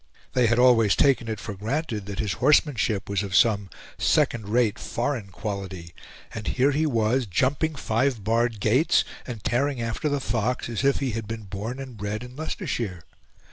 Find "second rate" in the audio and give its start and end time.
3.99-4.79